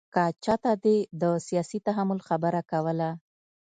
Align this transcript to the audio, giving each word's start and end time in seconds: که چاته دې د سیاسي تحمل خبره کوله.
که 0.13 0.23
چاته 0.43 0.71
دې 0.83 0.97
د 1.21 1.23
سیاسي 1.47 1.79
تحمل 1.87 2.19
خبره 2.27 2.61
کوله. 2.71 3.09